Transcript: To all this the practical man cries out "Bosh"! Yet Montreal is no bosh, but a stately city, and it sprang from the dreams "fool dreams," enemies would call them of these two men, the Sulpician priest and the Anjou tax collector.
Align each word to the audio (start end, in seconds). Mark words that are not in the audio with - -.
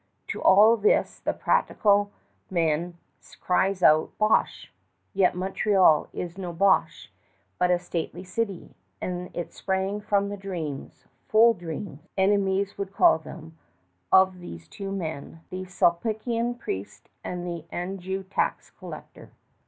To 0.29 0.41
all 0.41 0.77
this 0.77 1.19
the 1.19 1.31
practical 1.31 2.09
man 2.49 2.97
cries 3.39 3.83
out 3.83 4.17
"Bosh"! 4.17 4.73
Yet 5.13 5.35
Montreal 5.35 6.07
is 6.11 6.39
no 6.39 6.51
bosh, 6.53 7.13
but 7.59 7.69
a 7.69 7.77
stately 7.77 8.23
city, 8.23 8.73
and 8.99 9.29
it 9.35 9.53
sprang 9.53 10.01
from 10.01 10.29
the 10.29 10.37
dreams 10.37 11.05
"fool 11.27 11.53
dreams," 11.53 12.07
enemies 12.17 12.79
would 12.79 12.95
call 12.95 13.19
them 13.19 13.59
of 14.11 14.39
these 14.39 14.67
two 14.67 14.91
men, 14.91 15.41
the 15.51 15.65
Sulpician 15.65 16.57
priest 16.57 17.07
and 17.23 17.45
the 17.45 17.65
Anjou 17.71 18.23
tax 18.23 18.71
collector. 18.71 19.29